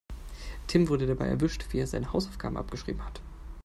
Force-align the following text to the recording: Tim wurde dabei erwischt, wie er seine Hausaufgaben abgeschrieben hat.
Tim 0.65 0.87
wurde 0.89 1.05
dabei 1.05 1.27
erwischt, 1.27 1.63
wie 1.69 1.77
er 1.77 1.85
seine 1.85 2.11
Hausaufgaben 2.11 2.57
abgeschrieben 2.57 3.05
hat. 3.05 3.21